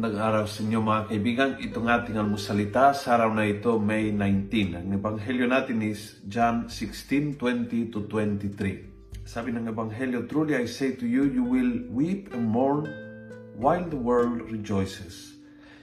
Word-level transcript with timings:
Magandang 0.00 0.32
araw 0.32 0.46
sa 0.48 0.64
inyo 0.64 0.80
mga 0.80 1.02
kaibigan. 1.12 1.50
Itong 1.60 1.84
ating 1.84 2.16
almusalita 2.16 2.96
sa 2.96 3.20
araw 3.20 3.36
na 3.36 3.44
ito, 3.44 3.76
May 3.76 4.08
19. 4.08 4.80
Ang 4.80 4.96
ebanghelyo 4.96 5.44
natin 5.44 5.84
is 5.84 6.24
John 6.24 6.72
16:20 6.72 7.92
to 7.92 8.08
23. 8.08 9.28
Sabi 9.28 9.52
ng 9.52 9.68
ebanghelyo, 9.68 10.24
Truly 10.24 10.56
I 10.56 10.64
say 10.64 10.96
to 10.96 11.04
you, 11.04 11.28
you 11.28 11.44
will 11.44 11.84
weep 11.92 12.32
and 12.32 12.48
mourn 12.48 12.88
while 13.60 13.84
the 13.84 14.00
world 14.00 14.40
rejoices. 14.48 15.36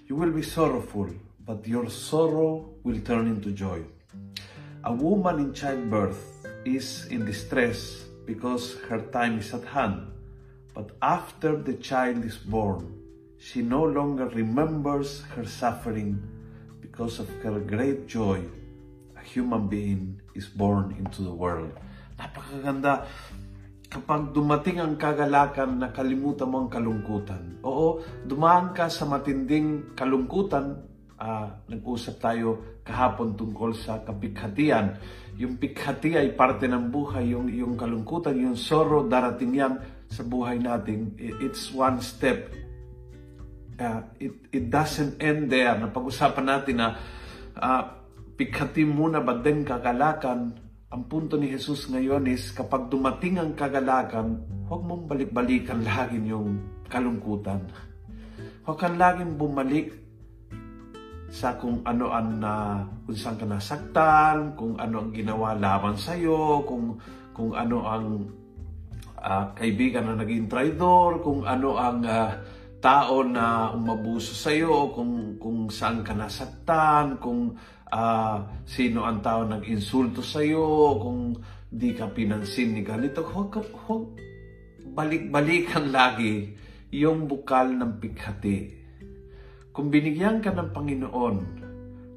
You 0.09 0.17
will 0.17 0.33
be 0.33 0.41
sorrowful, 0.41 1.13
but 1.45 1.69
your 1.69 1.85
sorrow 1.85 2.73
will 2.81 2.97
turn 3.05 3.29
into 3.29 3.53
joy. 3.53 3.85
A 4.81 4.97
woman 4.97 5.37
in 5.37 5.49
childbirth 5.53 6.41
is 6.65 7.05
in 7.13 7.21
distress 7.21 8.09
because 8.25 8.81
her 8.89 9.13
time 9.13 9.37
is 9.37 9.53
at 9.53 9.77
hand. 9.77 10.09
But 10.73 10.97
after 11.05 11.53
the 11.53 11.77
child 11.77 12.25
is 12.25 12.41
born, 12.41 12.96
she 13.37 13.61
no 13.61 13.85
longer 13.85 14.25
remembers 14.33 15.21
her 15.37 15.45
suffering 15.45 16.17
because 16.81 17.21
of 17.21 17.29
her 17.45 17.61
great 17.61 18.09
joy. 18.09 18.41
A 19.13 19.21
human 19.21 19.69
being 19.69 20.21
is 20.33 20.49
born 20.49 20.97
into 20.97 21.21
the 21.21 21.33
world. 21.33 21.69
Napakaganda. 22.17 23.05
Kapag 23.87 24.35
dumating 24.35 24.83
ang 24.83 24.99
kagalakan, 24.99 25.79
nakalimutan 25.79 26.49
mo 26.49 26.65
ang 26.65 26.69
kalungkutan. 26.69 27.63
Oo, 27.63 28.03
dumaan 28.27 28.75
ka 28.75 28.91
sa 28.91 29.07
matinding 29.07 29.95
kalungkutan. 29.95 30.83
Uh, 31.17 31.49
nag-usap 31.71 32.19
tayo 32.19 32.81
kahapon 32.83 33.33
tungkol 33.39 33.73
sa 33.73 34.03
kapighatian. 34.03 34.99
Yung 35.39 35.55
pighati 35.55 36.19
ay 36.19 36.35
parte 36.35 36.67
ng 36.67 36.91
buhay. 36.91 37.31
Yung, 37.31 37.47
yung 37.47 37.73
kalungkutan, 37.79 38.35
yung 38.35 38.59
sorrow, 38.59 39.07
darating 39.07 39.55
yan 39.55 39.79
sa 40.11 40.25
buhay 40.25 40.59
natin. 40.59 41.15
It's 41.17 41.71
one 41.71 42.03
step 42.03 42.66
uh, 43.77 44.01
it, 44.17 44.33
it 44.51 44.65
doesn't 44.69 45.21
end 45.21 45.49
there. 45.49 45.77
Napag-usapan 45.77 46.45
natin 46.45 46.75
na 46.81 46.89
uh, 47.57 47.83
pikhati 48.37 48.83
muna 48.85 49.21
ba 49.21 49.37
din 49.37 49.65
kagalakan. 49.65 50.57
Ang 50.87 51.03
punto 51.11 51.35
ni 51.35 51.51
Jesus 51.51 51.91
ngayon 51.91 52.25
is 52.31 52.55
kapag 52.55 52.87
dumating 52.87 53.37
ang 53.37 53.51
kagalakan, 53.53 54.39
huwag 54.71 54.81
mong 54.87 55.03
balik-balikan 55.09 55.83
lagi 55.83 56.15
yung 56.23 56.63
kalungkutan. 56.87 57.67
Huwag 58.63 58.77
kang 58.79 58.95
laging 58.95 59.35
bumalik 59.35 59.91
sa 61.27 61.59
kung 61.59 61.83
ano 61.83 62.07
ang 62.15 62.39
uh, 62.39 62.79
kung 63.03 63.17
saan 63.19 63.35
ka 63.35 63.43
nasaktan, 63.43 64.55
kung 64.55 64.79
ano 64.79 65.03
ang 65.03 65.11
ginawa 65.11 65.51
laban 65.59 65.99
sa 65.99 66.15
iyo, 66.15 66.63
kung 66.63 66.95
kung 67.35 67.51
ano 67.51 67.83
ang 67.83 68.05
uh, 69.19 69.51
kaibigan 69.59 70.07
na 70.07 70.23
naging 70.23 70.47
traidor, 70.47 71.19
kung 71.19 71.43
ano 71.43 71.75
ang 71.75 71.99
uh, 72.07 72.31
tao 72.77 73.25
na 73.25 73.73
umabuso 73.73 74.37
sa 74.37 74.53
iyo, 74.53 74.93
kung 74.93 75.41
kung 75.41 75.69
saan 75.73 76.05
ka 76.05 76.13
nasaktan, 76.13 77.17
kung 77.17 77.57
uh, 77.89 78.37
sino 78.63 79.05
ang 79.05 79.21
tao 79.21 79.45
nag-insulto 79.45 80.21
sa 80.21 80.45
iyo, 80.45 80.97
kung 81.01 81.37
di 81.67 81.91
ka 81.91 82.07
pinansin 82.13 82.77
ni 82.77 82.81
ganito, 82.85 83.25
huwag, 83.25 83.59
huwag 83.85 84.15
balik-balikan 84.87 85.91
lagi 85.91 86.55
yung 86.93 87.27
bukal 87.27 87.75
ng 87.75 87.99
pighati. 87.99 88.59
Kung 89.75 89.93
binigyan 89.93 90.41
ka 90.41 90.49
ng 90.55 90.73
Panginoon 90.73 91.37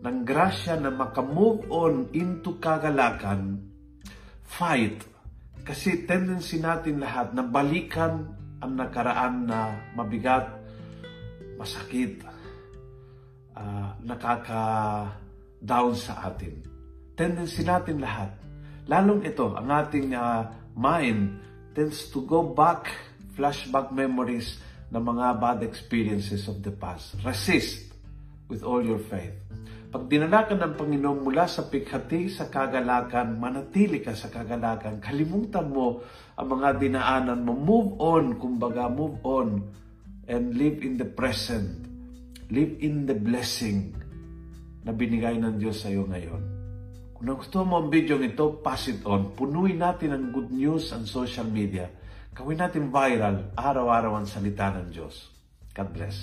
ng 0.01 0.19
grasya 0.25 0.81
na 0.81 0.89
makamove 0.89 1.69
on 1.69 2.09
into 2.17 2.57
kagalakan, 2.57 3.61
fight. 4.49 5.05
Kasi 5.61 6.09
tendency 6.09 6.57
natin 6.57 7.05
lahat 7.05 7.37
na 7.37 7.45
balikan 7.45 8.33
ang 8.61 8.73
nakaraan 8.77 9.49
na 9.49 9.73
mabigat, 9.97 10.47
masakit, 11.57 12.21
uh, 13.57 13.93
nakaka-down 14.05 15.93
sa 15.97 16.29
atin. 16.29 16.61
Tendency 17.17 17.65
natin 17.65 18.01
lahat. 18.01 18.33
Lalong 18.89 19.25
ito, 19.25 19.53
ang 19.57 19.69
ating 19.69 20.13
uh, 20.17 20.49
mind 20.77 21.41
tends 21.77 22.09
to 22.13 22.25
go 22.25 22.45
back, 22.45 22.93
flashback 23.37 23.93
memories 23.93 24.61
ng 24.91 25.01
mga 25.01 25.27
bad 25.39 25.59
experiences 25.63 26.51
of 26.51 26.61
the 26.61 26.73
past. 26.73 27.15
Resist 27.23 27.93
with 28.51 28.67
all 28.67 28.83
your 28.83 28.99
faith. 28.99 29.37
Pag 29.91 30.07
dinala 30.07 30.47
ka 30.47 30.55
ng 30.55 30.79
Panginoon 30.79 31.27
mula 31.27 31.51
sa 31.51 31.67
pighati, 31.67 32.31
sa 32.31 32.47
kagalakan, 32.47 33.43
manatili 33.43 33.99
ka 33.99 34.15
sa 34.15 34.31
kagalakan, 34.31 35.03
kalimutan 35.03 35.67
mo 35.67 36.07
ang 36.39 36.47
mga 36.47 36.79
dinaanan 36.79 37.43
mo. 37.43 37.59
Move 37.59 37.99
on, 37.99 38.39
kumbaga, 38.39 38.87
move 38.87 39.19
on 39.27 39.67
and 40.31 40.55
live 40.55 40.87
in 40.87 40.95
the 40.95 41.03
present. 41.03 41.91
Live 42.55 42.79
in 42.79 43.03
the 43.11 43.19
blessing 43.19 43.91
na 44.87 44.95
binigay 44.95 45.43
ng 45.43 45.59
Diyos 45.59 45.83
sa 45.83 45.91
iyo 45.91 46.07
ngayon. 46.07 46.43
Kung 47.19 47.27
gusto 47.35 47.67
mo 47.67 47.83
ang 47.83 47.91
video 47.91 48.15
ito, 48.23 48.63
pass 48.63 48.87
it 48.87 49.03
on. 49.03 49.35
Punuin 49.35 49.83
natin 49.83 50.15
ang 50.15 50.31
good 50.31 50.55
news 50.55 50.95
ang 50.95 51.03
social 51.03 51.51
media. 51.51 51.91
Gawin 52.31 52.63
natin 52.63 52.95
viral, 52.95 53.59
araw-araw 53.59 54.23
ang 54.23 54.27
salita 54.31 54.71
ng 54.71 54.87
Diyos. 54.95 55.35
God 55.75 55.91
bless. 55.91 56.17